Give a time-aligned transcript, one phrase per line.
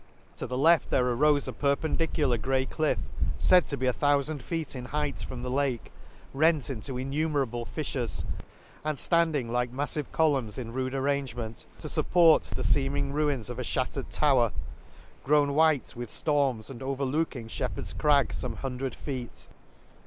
[0.37, 2.97] —To the left there arofe a perpen dicular grey cliff,
[3.37, 5.91] faid to be a thoufand feet in height from the Lake,
[6.33, 8.25] rent into innumerable fifTures,
[8.83, 13.63] and flancling like maffive columns in rude arrangment, to fupport the feeming ruins of a
[13.63, 14.53] Shattered tower,
[15.23, 19.47] grown white with florms, and overlooking Shepherds Crag forne hun dred feet.